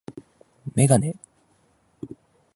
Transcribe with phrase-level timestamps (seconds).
[0.73, 1.13] メガネ